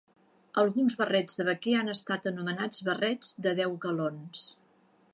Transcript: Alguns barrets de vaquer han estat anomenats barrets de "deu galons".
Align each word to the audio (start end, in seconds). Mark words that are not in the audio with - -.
Alguns 0.61 0.95
barrets 1.01 1.37
de 1.41 1.45
vaquer 1.51 1.75
han 1.81 1.93
estat 1.95 2.27
anomenats 2.33 2.83
barrets 2.91 3.33
de 3.47 3.57
"deu 3.63 3.81
galons". 3.89 4.47